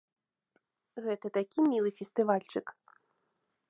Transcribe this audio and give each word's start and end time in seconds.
Гэта 1.07 1.27
такі 1.37 1.59
мілы 1.69 1.89
фестывальчык. 2.01 2.67